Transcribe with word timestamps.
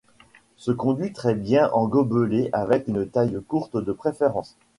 Se 0.57 0.71
conduit 0.71 1.13
très 1.13 1.35
bien 1.35 1.69
en 1.73 1.87
gobelet 1.87 2.49
avec 2.53 2.87
une 2.87 3.07
taille 3.07 3.39
courte 3.47 3.77
de 3.77 3.93
préférence. 3.93 4.57